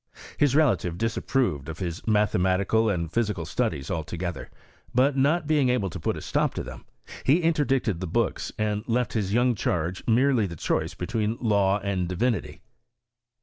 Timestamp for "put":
5.99-6.17